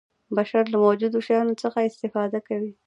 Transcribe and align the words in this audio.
بشر 0.35 0.63
له 0.73 0.77
موجودو 0.85 1.17
شیانو 1.27 1.55
څخه 1.63 1.79
استفاده 1.89 2.39
کوي. 2.47 2.71